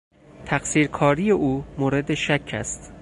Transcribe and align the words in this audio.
تقصیرکاری 0.45 1.31
او 1.31 1.65
مورد 1.77 2.13
شک 2.13 2.49
است. 2.53 2.93